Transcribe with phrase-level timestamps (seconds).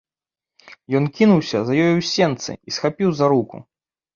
[0.99, 3.65] Ён кінуўся за ёю ў сенцы і схапіў за руку.